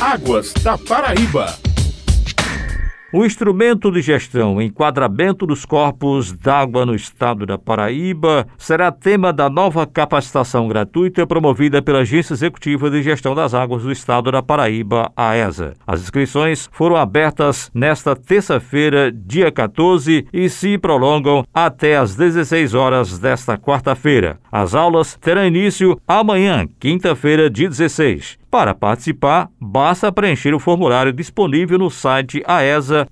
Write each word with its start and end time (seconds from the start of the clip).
Águas 0.00 0.54
da 0.54 0.78
Paraíba. 0.78 1.58
O 3.12 3.22
instrumento 3.22 3.92
de 3.92 4.00
gestão 4.00 4.62
enquadramento 4.62 5.44
dos 5.44 5.66
corpos 5.66 6.32
d'água 6.32 6.86
no 6.86 6.94
estado 6.94 7.44
da 7.44 7.58
Paraíba 7.58 8.46
será 8.56 8.90
tema 8.90 9.30
da 9.30 9.50
nova 9.50 9.86
capacitação 9.86 10.66
gratuita 10.68 11.26
promovida 11.26 11.82
pela 11.82 11.98
Agência 11.98 12.32
Executiva 12.32 12.88
de 12.88 13.02
Gestão 13.02 13.34
das 13.34 13.52
Águas 13.52 13.82
do 13.82 13.92
estado 13.92 14.32
da 14.32 14.42
Paraíba, 14.42 15.12
AESA. 15.14 15.74
As 15.86 16.00
inscrições 16.00 16.70
foram 16.72 16.96
abertas 16.96 17.70
nesta 17.74 18.16
terça-feira, 18.16 19.12
dia 19.12 19.52
14, 19.52 20.26
e 20.32 20.48
se 20.48 20.78
prolongam 20.78 21.44
até 21.52 21.98
às 21.98 22.14
16 22.16 22.72
horas 22.72 23.18
desta 23.18 23.58
quarta-feira. 23.58 24.38
As 24.50 24.74
aulas 24.74 25.18
terão 25.20 25.44
início 25.44 26.00
amanhã, 26.08 26.66
quinta-feira, 26.78 27.50
dia 27.50 27.68
16. 27.68 28.39
Para 28.50 28.74
participar, 28.74 29.48
basta 29.60 30.10
preencher 30.10 30.52
o 30.52 30.58
formulário 30.58 31.12
disponível 31.12 31.78
no 31.78 31.88
site 31.88 32.42
aesa.pb.gov.br. 32.44 33.06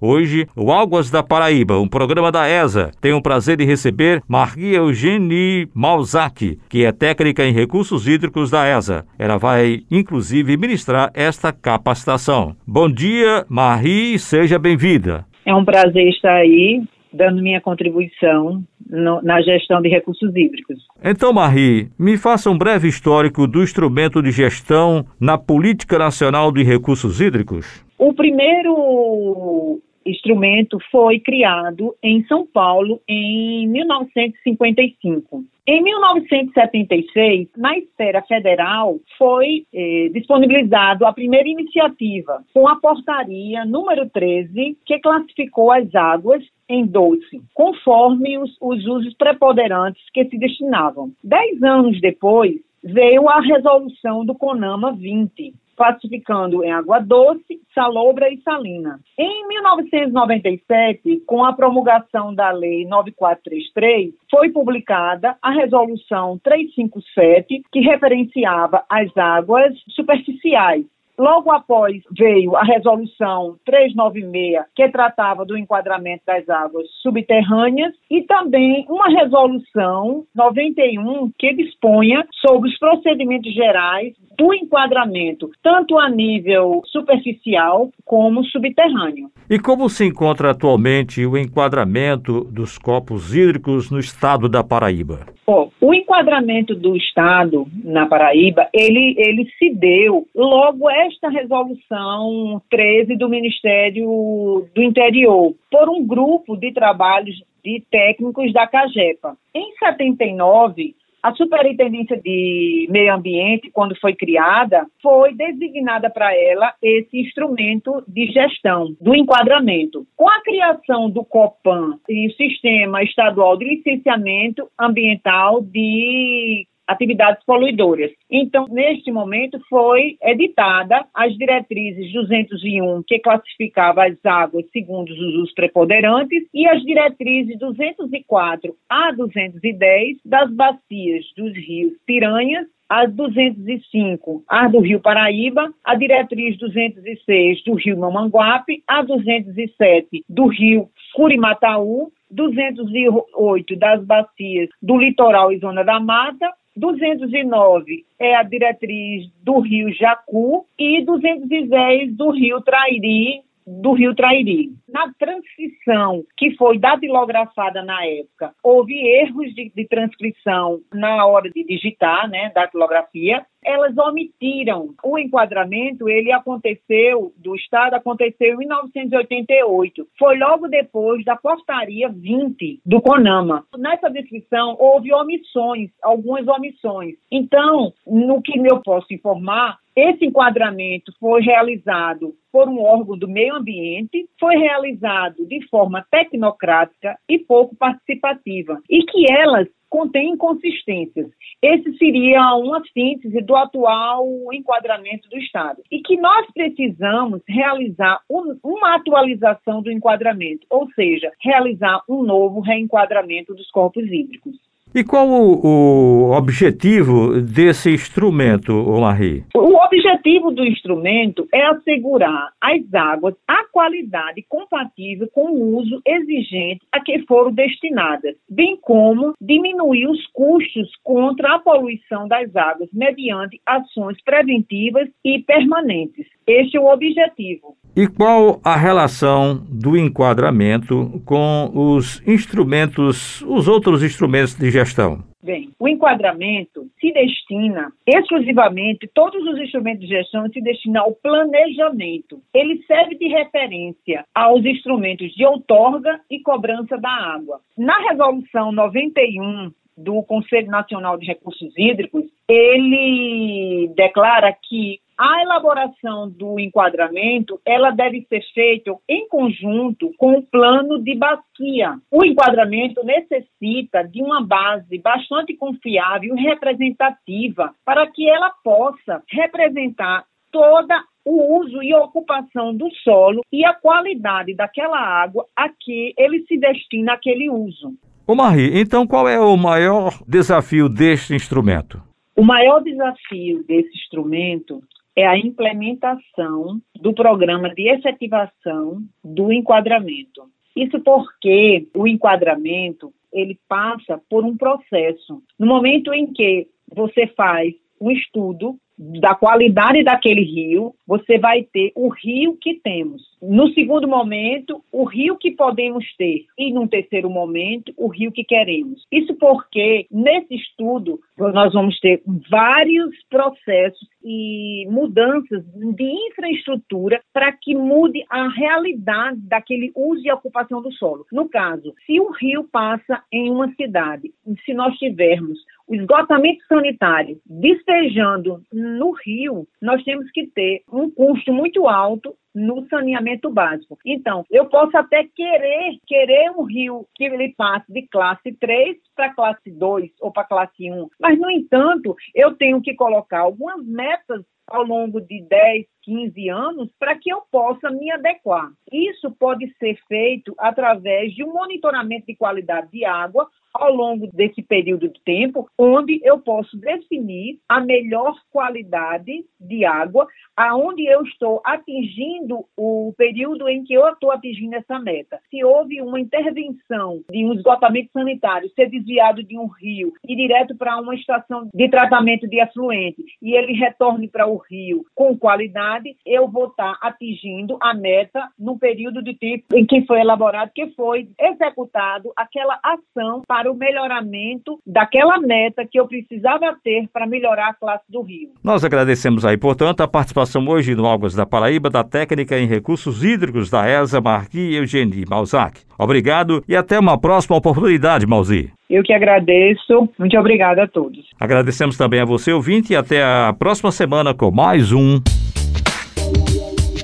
Hoje, 0.00 0.46
o 0.56 0.72
Águas 0.72 1.10
da 1.10 1.22
Paraíba, 1.22 1.78
um 1.78 1.86
programa 1.86 2.32
da 2.32 2.48
ESA, 2.48 2.90
tem 2.98 3.12
o 3.12 3.20
prazer 3.20 3.58
de 3.58 3.64
receber 3.66 4.22
Maria 4.26 4.78
Eugenie 4.78 5.68
Malzaki, 5.74 6.58
que 6.70 6.86
é 6.86 6.90
técnica 6.90 7.44
em 7.44 7.52
recursos 7.52 8.08
hídricos 8.08 8.50
da 8.50 8.66
ESA. 8.66 9.04
Ela 9.18 9.36
vai, 9.36 9.80
inclusive, 9.90 10.56
ministrar 10.56 11.10
esta 11.12 11.52
capacitação. 11.52 12.56
Bom 12.66 12.88
dia, 12.88 13.44
Marie, 13.50 14.18
seja 14.18 14.58
bem-vinda. 14.58 15.26
É 15.44 15.54
um 15.54 15.64
prazer 15.64 16.08
estar 16.08 16.36
aí, 16.36 16.82
dando 17.12 17.42
minha 17.42 17.60
contribuição 17.60 18.62
no, 18.88 19.20
na 19.20 19.42
gestão 19.42 19.82
de 19.82 19.90
recursos 19.90 20.34
hídricos. 20.34 20.87
Então, 21.02 21.32
Marie, 21.32 21.90
me 21.96 22.16
faça 22.16 22.50
um 22.50 22.58
breve 22.58 22.88
histórico 22.88 23.46
do 23.46 23.62
instrumento 23.62 24.20
de 24.20 24.32
gestão 24.32 25.06
na 25.20 25.38
Política 25.38 25.96
Nacional 25.96 26.50
de 26.50 26.64
Recursos 26.64 27.20
Hídricos. 27.20 27.84
O 27.96 28.12
primeiro 28.12 29.80
instrumento 30.04 30.78
foi 30.90 31.20
criado 31.20 31.94
em 32.02 32.24
São 32.24 32.44
Paulo 32.46 33.00
em 33.08 33.68
1955. 33.68 35.44
Em 35.66 35.82
1976, 35.82 37.48
na 37.56 37.78
esfera 37.78 38.22
federal, 38.22 38.96
foi 39.18 39.66
eh, 39.72 40.08
disponibilizado 40.12 41.04
a 41.04 41.12
primeira 41.12 41.46
iniciativa, 41.46 42.42
com 42.54 42.66
a 42.66 42.76
portaria 42.76 43.64
número 43.66 44.08
13, 44.08 44.78
que 44.84 44.98
classificou 44.98 45.70
as 45.70 45.94
águas 45.94 46.42
em 46.68 46.86
doce, 46.86 47.40
conforme 47.54 48.38
os, 48.38 48.56
os 48.60 48.86
usos 48.86 49.14
preponderantes 49.14 50.02
que 50.12 50.24
se 50.26 50.38
destinavam. 50.38 51.10
Dez 51.22 51.62
anos 51.62 52.00
depois, 52.00 52.56
veio 52.82 53.28
a 53.28 53.40
resolução 53.40 54.24
do 54.24 54.34
CONAMA 54.34 54.92
20, 54.92 55.52
classificando 55.76 56.64
em 56.64 56.72
água 56.72 56.98
doce, 56.98 57.60
salobra 57.72 58.28
e 58.32 58.40
salina. 58.42 58.98
Em 59.16 59.46
1997, 59.46 61.22
com 61.24 61.44
a 61.44 61.52
promulgação 61.52 62.34
da 62.34 62.50
Lei 62.50 62.84
9433, 62.84 64.12
foi 64.28 64.50
publicada 64.50 65.36
a 65.40 65.50
Resolução 65.52 66.38
357, 66.42 67.62
que 67.72 67.80
referenciava 67.80 68.84
as 68.90 69.16
águas 69.16 69.72
superficiais, 69.90 70.84
Logo 71.18 71.50
após 71.50 72.00
veio 72.16 72.54
a 72.54 72.62
resolução 72.62 73.56
396, 73.64 74.64
que 74.74 74.88
tratava 74.88 75.44
do 75.44 75.58
enquadramento 75.58 76.22
das 76.24 76.48
águas 76.48 76.86
subterrâneas, 77.02 77.92
e 78.08 78.22
também 78.22 78.86
uma 78.88 79.08
resolução 79.08 80.24
91 80.34 81.32
que 81.36 81.54
disponha 81.54 82.24
sobre 82.46 82.70
os 82.70 82.78
procedimentos 82.78 83.52
gerais 83.52 84.14
do 84.38 84.54
enquadramento, 84.54 85.50
tanto 85.60 85.98
a 85.98 86.08
nível 86.08 86.80
superficial 86.86 87.90
como 88.04 88.44
subterrâneo. 88.44 89.28
E 89.50 89.58
como 89.58 89.88
se 89.88 90.04
encontra 90.04 90.52
atualmente 90.52 91.26
o 91.26 91.36
enquadramento 91.36 92.44
dos 92.44 92.78
corpos 92.78 93.34
hídricos 93.34 93.90
no 93.90 93.98
estado 93.98 94.48
da 94.48 94.62
Paraíba? 94.62 95.26
Oh, 95.44 95.68
o 95.80 95.92
enquadramento 95.92 96.74
do 96.74 96.96
estado 96.96 97.66
na 97.82 98.06
Paraíba, 98.06 98.68
ele, 98.72 99.14
ele 99.18 99.50
se 99.58 99.74
deu 99.74 100.28
logo 100.34 100.88
esta 100.88 101.28
resolução 101.28 102.62
13 102.70 103.16
do 103.16 103.28
Ministério 103.28 104.66
do 104.72 104.82
Interior, 104.82 105.52
por 105.70 105.88
um 105.88 106.06
grupo 106.06 106.56
de 106.56 106.72
trabalhos 106.72 107.42
de 107.64 107.82
técnicos 107.90 108.52
da 108.52 108.66
CAGEPA. 108.66 109.36
Em 109.54 109.72
79, 109.78 110.94
a 111.22 111.34
Superintendência 111.34 112.16
de 112.16 112.86
Meio 112.90 113.12
Ambiente, 113.12 113.70
quando 113.72 113.98
foi 113.98 114.14
criada, 114.14 114.86
foi 115.02 115.34
designada 115.34 116.08
para 116.08 116.34
ela 116.34 116.72
esse 116.80 117.18
instrumento 117.18 118.04
de 118.06 118.26
gestão 118.26 118.94
do 119.00 119.14
enquadramento. 119.14 120.06
Com 120.16 120.28
a 120.28 120.40
criação 120.42 121.10
do 121.10 121.24
COPAN 121.24 121.98
e 122.08 122.28
o 122.28 122.32
Sistema 122.34 123.02
Estadual 123.02 123.56
de 123.56 123.64
Licenciamento 123.64 124.68
Ambiental 124.78 125.60
de 125.60 126.66
atividades 126.88 127.44
poluidoras. 127.44 128.10
Então, 128.30 128.66
neste 128.70 129.12
momento, 129.12 129.60
foi 129.68 130.16
editada 130.22 131.04
as 131.14 131.36
diretrizes 131.36 132.10
201, 132.12 133.02
que 133.06 133.18
classificava 133.18 134.06
as 134.06 134.16
águas 134.24 134.64
segundo 134.72 135.10
os 135.10 135.18
usos 135.18 135.52
preponderantes, 135.52 136.44
e 136.54 136.66
as 136.66 136.82
diretrizes 136.82 137.58
204 137.58 138.74
a 138.88 139.12
210 139.12 140.18
das 140.24 140.50
bacias 140.50 141.26
dos 141.36 141.54
rios 141.54 141.92
Piranhas 142.06 142.66
a 142.88 143.04
205, 143.04 144.44
a 144.48 144.66
do 144.66 144.80
Rio 144.80 145.00
Paraíba, 145.00 145.70
a 145.84 145.94
diretriz 145.94 146.56
206 146.56 147.62
do 147.64 147.74
Rio 147.74 147.98
Mamanguape, 147.98 148.82
a 148.88 149.02
207 149.02 150.24
do 150.26 150.46
Rio 150.46 150.88
Curimataú, 151.14 152.10
208 152.30 153.76
das 153.76 154.04
bacias 154.04 154.70
do 154.82 154.96
litoral 154.96 155.52
e 155.52 155.58
zona 155.58 155.84
da 155.84 156.00
mata, 156.00 156.50
209 156.78 158.04
é 158.18 158.36
a 158.36 158.42
diretriz 158.42 159.30
do 159.42 159.58
Rio 159.58 159.92
Jacu 159.92 160.64
e 160.78 161.04
210 161.04 162.16
do 162.16 162.30
Rio 162.30 162.60
Trairi, 162.60 163.42
do 163.66 163.92
Rio 163.92 164.14
Trairi. 164.14 164.70
Na 164.88 165.12
transcrição 165.18 166.24
que 166.36 166.56
foi 166.56 166.78
datilografada 166.78 167.82
na 167.82 168.04
época, 168.06 168.54
houve 168.62 168.94
erros 168.94 169.54
de, 169.54 169.70
de 169.74 169.86
transcrição 169.86 170.80
na 170.92 171.26
hora 171.26 171.50
de 171.50 171.64
digitar, 171.64 172.28
né, 172.30 172.50
datilografia. 172.54 173.44
Elas 173.68 173.98
omitiram 173.98 174.94
o 175.04 175.18
enquadramento, 175.18 176.08
ele 176.08 176.32
aconteceu, 176.32 177.34
do 177.36 177.54
Estado, 177.54 177.96
aconteceu 177.96 178.54
em 178.54 178.66
1988. 178.66 180.08
Foi 180.18 180.38
logo 180.38 180.68
depois 180.68 181.22
da 181.22 181.36
portaria 181.36 182.08
20 182.08 182.80
do 182.86 183.02
CONAMA. 183.02 183.66
Nessa 183.76 184.08
descrição, 184.08 184.74
houve 184.78 185.12
omissões, 185.12 185.90
algumas 186.02 186.48
omissões. 186.48 187.16
Então, 187.30 187.92
no 188.06 188.40
que 188.40 188.58
eu 188.58 188.80
posso 188.80 189.12
informar, 189.12 189.76
esse 189.94 190.24
enquadramento 190.24 191.12
foi 191.20 191.42
realizado 191.42 192.32
por 192.52 192.68
um 192.68 192.80
órgão 192.80 193.18
do 193.18 193.28
meio 193.28 193.56
ambiente, 193.56 194.26
foi 194.38 194.56
realizado 194.56 195.44
de 195.46 195.60
forma 195.68 196.06
tecnocrática 196.10 197.18
e 197.28 197.38
pouco 197.38 197.76
participativa, 197.76 198.80
e 198.88 199.02
que 199.02 199.30
elas 199.30 199.68
contêm 199.88 200.30
inconsistências. 200.30 201.30
Esse 201.62 201.96
seria 201.96 202.54
uma 202.56 202.82
síntese 202.92 203.40
do 203.42 203.56
atual 203.56 204.26
enquadramento 204.52 205.28
do 205.28 205.38
Estado. 205.38 205.82
E 205.90 206.00
que 206.00 206.16
nós 206.16 206.46
precisamos 206.52 207.42
realizar 207.48 208.20
um, 208.30 208.58
uma 208.62 208.96
atualização 208.96 209.82
do 209.82 209.90
enquadramento, 209.90 210.66
ou 210.70 210.90
seja, 210.92 211.32
realizar 211.42 212.02
um 212.08 212.22
novo 212.22 212.60
reenquadramento 212.60 213.54
dos 213.54 213.70
corpos 213.70 214.04
hídricos. 214.04 214.67
E 214.94 215.04
qual 215.04 215.28
o, 215.28 215.66
o 215.66 216.30
objetivo 216.32 217.40
desse 217.42 217.90
instrumento, 217.90 218.72
Omarri? 218.72 219.44
O 219.54 219.76
objetivo 219.84 220.50
do 220.50 220.64
instrumento 220.64 221.46
é 221.52 221.66
assegurar 221.66 222.52
às 222.60 222.94
águas 222.94 223.34
a 223.46 223.64
qualidade 223.70 224.44
compatível 224.48 225.28
com 225.32 225.50
o 225.50 225.76
uso 225.76 226.00
exigente 226.06 226.80
a 226.90 227.00
que 227.00 227.18
foram 227.26 227.52
destinadas, 227.52 228.34
bem 228.48 228.78
como 228.80 229.34
diminuir 229.40 230.08
os 230.08 230.26
custos 230.32 230.90
contra 231.04 231.56
a 231.56 231.58
poluição 231.58 232.26
das 232.26 232.54
águas 232.56 232.88
mediante 232.92 233.60
ações 233.66 234.16
preventivas 234.24 235.08
e 235.24 235.40
permanentes. 235.40 236.26
Este 236.46 236.78
é 236.78 236.80
o 236.80 236.90
objetivo. 236.90 237.76
E 237.98 238.06
qual 238.06 238.60
a 238.64 238.76
relação 238.76 239.56
do 239.68 239.96
enquadramento 239.98 241.20
com 241.26 241.68
os 241.74 242.22
instrumentos, 242.28 243.42
os 243.42 243.66
outros 243.66 244.04
instrumentos 244.04 244.54
de 244.54 244.70
gestão? 244.70 245.24
Bem, 245.42 245.70
o 245.80 245.88
enquadramento 245.88 246.86
se 247.00 247.10
destina 247.10 247.92
exclusivamente, 248.06 249.10
todos 249.12 249.44
os 249.44 249.58
instrumentos 249.58 250.02
de 250.02 250.14
gestão 250.14 250.48
se 250.48 250.60
destinam 250.60 251.06
ao 251.06 251.12
planejamento. 251.12 252.40
Ele 252.54 252.80
serve 252.86 253.16
de 253.16 253.26
referência 253.26 254.24
aos 254.32 254.64
instrumentos 254.64 255.34
de 255.34 255.44
outorga 255.44 256.20
e 256.30 256.38
cobrança 256.38 256.96
da 256.96 257.10
água. 257.10 257.58
Na 257.76 257.98
resolução 258.10 258.70
91 258.70 259.72
do 259.96 260.22
Conselho 260.22 260.70
Nacional 260.70 261.18
de 261.18 261.26
Recursos 261.26 261.76
Hídricos, 261.76 262.22
ele 262.48 263.90
declara 263.96 264.52
que 264.52 265.00
a 265.18 265.42
elaboração 265.42 266.30
do 266.30 266.60
enquadramento, 266.60 267.60
ela 267.66 267.90
deve 267.90 268.24
ser 268.28 268.40
feita 268.54 268.94
em 269.08 269.28
conjunto 269.28 270.12
com 270.16 270.38
o 270.38 270.42
plano 270.42 271.02
de 271.02 271.16
bacia. 271.16 271.98
O 272.08 272.24
enquadramento 272.24 273.04
necessita 273.04 274.04
de 274.04 274.22
uma 274.22 274.40
base 274.40 274.96
bastante 274.98 275.56
confiável 275.56 276.36
e 276.36 276.40
representativa 276.40 277.74
para 277.84 278.06
que 278.06 278.30
ela 278.30 278.52
possa 278.62 279.20
representar 279.28 280.24
toda 280.52 281.02
o 281.24 281.58
uso 281.58 281.82
e 281.82 281.92
ocupação 281.94 282.74
do 282.74 282.88
solo 283.02 283.42
e 283.52 283.64
a 283.64 283.74
qualidade 283.74 284.54
daquela 284.54 284.98
água 284.98 285.44
a 285.54 285.68
que 285.68 286.14
ele 286.16 286.44
se 286.46 286.56
destina 286.56 287.14
aquele 287.14 287.50
uso. 287.50 287.92
Ô 288.24 288.34
Marie, 288.34 288.78
então 288.80 289.06
qual 289.06 289.28
é 289.28 289.38
o 289.40 289.56
maior 289.56 290.22
desafio 290.26 290.88
deste 290.88 291.34
instrumento? 291.34 292.00
O 292.36 292.44
maior 292.44 292.80
desafio 292.80 293.64
desse 293.64 293.90
instrumento 293.96 294.80
é 295.18 295.26
a 295.26 295.36
implementação 295.36 296.80
do 296.94 297.12
programa 297.12 297.74
de 297.74 297.88
efetivação 297.88 299.02
do 299.24 299.52
enquadramento. 299.52 300.44
Isso 300.76 301.00
porque 301.00 301.88
o 301.92 302.06
enquadramento 302.06 303.12
ele 303.32 303.58
passa 303.68 304.22
por 304.30 304.44
um 304.44 304.56
processo. 304.56 305.42
No 305.58 305.66
momento 305.66 306.14
em 306.14 306.32
que 306.32 306.68
você 306.94 307.26
faz 307.26 307.74
um 308.00 308.12
estudo 308.12 308.78
da 308.98 309.34
qualidade 309.34 310.02
daquele 310.02 310.42
rio, 310.42 310.94
você 311.06 311.38
vai 311.38 311.62
ter 311.62 311.92
o 311.94 312.08
rio 312.08 312.56
que 312.60 312.74
temos. 312.82 313.22
No 313.40 313.68
segundo 313.72 314.08
momento, 314.08 314.82
o 314.90 315.04
rio 315.04 315.36
que 315.36 315.52
podemos 315.52 316.04
ter. 316.16 316.46
E 316.58 316.72
no 316.72 316.88
terceiro 316.88 317.30
momento, 317.30 317.92
o 317.96 318.08
rio 318.08 318.32
que 318.32 318.42
queremos. 318.42 319.06
Isso 319.12 319.34
porque, 319.36 320.06
nesse 320.10 320.54
estudo, 320.56 321.20
nós 321.36 321.72
vamos 321.72 321.98
ter 322.00 322.20
vários 322.50 323.14
processos 323.30 324.08
e 324.24 324.86
mudanças 324.90 325.64
de 325.94 326.04
infraestrutura 326.04 327.20
para 327.32 327.52
que 327.52 327.74
mude 327.74 328.24
a 328.28 328.48
realidade 328.48 329.40
daquele 329.42 329.92
uso 329.94 330.22
e 330.24 330.32
ocupação 330.32 330.82
do 330.82 330.92
solo. 330.92 331.24
No 331.32 331.48
caso, 331.48 331.94
se 332.04 332.20
um 332.20 332.32
rio 332.32 332.64
passa 332.64 333.22
em 333.32 333.50
uma 333.50 333.72
cidade, 333.74 334.32
se 334.64 334.74
nós 334.74 334.96
tivermos 334.98 335.58
o 335.88 335.94
esgotamento 335.94 336.64
sanitário 336.66 337.40
despejando 337.46 338.62
no 338.72 339.12
rio, 339.24 339.66
nós 339.80 340.02
temos 340.04 340.30
que 340.30 340.46
ter 340.46 340.82
um 340.92 341.10
custo 341.10 341.52
muito 341.52 341.88
alto 341.88 342.34
no 342.54 342.86
saneamento 342.88 343.50
básico. 343.50 343.96
Então, 344.04 344.44
eu 344.50 344.66
posso 344.66 344.96
até 344.96 345.24
querer 345.24 345.98
querer 346.06 346.50
um 346.50 346.64
rio 346.64 347.06
que 347.14 347.24
ele 347.24 347.54
passe 347.56 347.90
de 347.92 348.06
classe 348.08 348.52
3 348.52 348.96
para 349.14 349.32
classe 349.32 349.70
2 349.70 350.10
ou 350.20 350.32
para 350.32 350.44
classe 350.44 350.90
1, 350.90 351.08
mas 351.20 351.38
no 351.38 351.50
entanto, 351.50 352.14
eu 352.34 352.54
tenho 352.54 352.80
que 352.82 352.94
colocar 352.94 353.40
algumas 353.40 353.84
metas 353.86 354.44
ao 354.68 354.84
longo 354.84 355.20
de 355.20 355.42
10, 355.42 355.86
15 356.02 356.48
anos 356.50 356.90
para 356.98 357.16
que 357.16 357.32
eu 357.32 357.42
possa 357.50 357.90
me 357.90 358.10
adequar. 358.10 358.70
Isso 358.92 359.30
pode 359.38 359.72
ser 359.78 359.98
feito 360.06 360.54
através 360.58 361.32
de 361.34 361.42
um 361.42 361.52
monitoramento 361.52 362.26
de 362.26 362.36
qualidade 362.36 362.90
de 362.90 363.04
água 363.04 363.48
ao 363.74 363.92
longo 363.94 364.28
desse 364.32 364.62
período 364.62 365.08
de 365.08 365.20
tempo, 365.24 365.68
onde 365.78 366.20
eu 366.24 366.38
posso 366.38 366.76
definir 366.78 367.58
a 367.68 367.80
melhor 367.80 368.34
qualidade 368.50 369.44
de 369.60 369.84
água, 369.84 370.26
aonde 370.56 371.04
eu 371.04 371.22
estou 371.22 371.60
atingindo 371.64 372.64
o 372.76 373.12
período 373.16 373.68
em 373.68 373.84
que 373.84 373.94
eu 373.94 374.08
estou 374.08 374.30
atingindo 374.30 374.76
essa 374.76 374.98
meta. 374.98 375.40
Se 375.50 375.64
houve 375.64 376.00
uma 376.00 376.20
intervenção 376.20 377.22
de 377.30 377.44
um 377.44 377.52
esgotamento 377.54 378.10
sanitário 378.12 378.70
ser 378.74 378.88
desviado 378.90 379.42
de 379.42 379.58
um 379.58 379.66
rio 379.66 380.12
e 380.26 380.34
direto 380.34 380.76
para 380.76 381.00
uma 381.00 381.14
estação 381.14 381.68
de 381.72 381.88
tratamento 381.88 382.48
de 382.48 382.60
afluente 382.60 383.22
e 383.42 383.56
ele 383.56 383.72
retorne 383.72 384.28
para 384.28 384.46
o 384.46 384.56
rio 384.56 385.04
com 385.14 385.36
qualidade, 385.36 386.16
eu 386.24 386.48
vou 386.48 386.66
estar 386.66 386.96
atingindo 387.00 387.76
a 387.80 387.94
meta 387.94 388.48
no 388.58 388.78
período 388.78 389.22
de 389.22 389.34
tempo 389.34 389.64
em 389.74 389.84
que 389.84 390.04
foi 390.06 390.20
elaborado, 390.20 390.70
que 390.74 390.88
foi 390.90 391.28
executado 391.38 392.32
aquela 392.36 392.78
ação 392.82 393.42
para 393.46 393.57
para 393.58 393.72
o 393.72 393.74
melhoramento 393.74 394.78
daquela 394.86 395.40
meta 395.40 395.84
que 395.84 395.98
eu 395.98 396.06
precisava 396.06 396.76
ter 396.84 397.08
para 397.12 397.26
melhorar 397.26 397.70
a 397.70 397.74
classe 397.74 398.04
do 398.08 398.22
rio. 398.22 398.50
Nós 398.62 398.84
agradecemos 398.84 399.44
aí, 399.44 399.56
portanto, 399.56 400.00
a 400.00 400.06
participação 400.06 400.64
hoje 400.68 400.94
no 400.94 401.08
Águas 401.08 401.34
da 401.34 401.44
Paraíba 401.44 401.90
da 401.90 402.04
técnica 402.04 402.56
em 402.56 402.68
recursos 402.68 403.24
hídricos 403.24 403.68
da 403.68 403.84
ESA 403.88 404.20
Marqui 404.20 404.76
Eugenie 404.76 405.24
Malzac. 405.28 405.80
Obrigado 405.98 406.62
e 406.68 406.76
até 406.76 407.00
uma 407.00 407.20
próxima 407.20 407.56
oportunidade, 407.56 408.28
Malzi. 408.28 408.70
Eu 408.88 409.02
que 409.02 409.12
agradeço. 409.12 410.08
Muito 410.16 410.38
obrigada 410.38 410.84
a 410.84 410.86
todos. 410.86 411.26
Agradecemos 411.40 411.96
também 411.96 412.20
a 412.20 412.24
você, 412.24 412.52
ouvinte, 412.52 412.92
e 412.92 412.96
até 412.96 413.24
a 413.24 413.52
próxima 413.58 413.90
semana 413.90 414.32
com 414.32 414.52
mais 414.52 414.92
um 414.92 415.20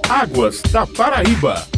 Águas 0.09 0.63
da 0.71 0.87
Paraíba. 0.87 1.74